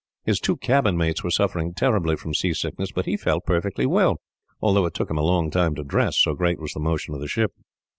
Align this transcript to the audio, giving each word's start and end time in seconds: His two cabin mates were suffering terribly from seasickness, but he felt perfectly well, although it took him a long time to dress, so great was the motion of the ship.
His 0.23 0.39
two 0.39 0.57
cabin 0.57 0.97
mates 0.97 1.23
were 1.23 1.29
suffering 1.29 1.75
terribly 1.75 2.15
from 2.15 2.33
seasickness, 2.33 2.91
but 2.91 3.05
he 3.05 3.15
felt 3.15 3.45
perfectly 3.45 3.85
well, 3.85 4.19
although 4.59 4.87
it 4.87 4.95
took 4.95 5.11
him 5.11 5.17
a 5.19 5.21
long 5.21 5.51
time 5.51 5.75
to 5.75 5.83
dress, 5.83 6.17
so 6.17 6.33
great 6.33 6.59
was 6.59 6.73
the 6.73 6.79
motion 6.79 7.13
of 7.13 7.21
the 7.21 7.27
ship. 7.27 7.51